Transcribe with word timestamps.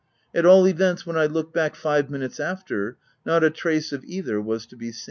At 0.33 0.47
all 0.47 0.67
events, 0.67 1.05
when 1.05 1.15
I 1.15 1.27
looked 1.27 1.53
back, 1.53 1.75
five 1.75 2.09
minutes 2.09 2.39
after, 2.39 2.97
not 3.23 3.43
a 3.43 3.51
trace 3.51 3.91
of 3.93 4.03
either 4.05 4.41
was 4.41 4.65
to 4.65 4.75
be 4.75 4.91
seen. 4.91 4.99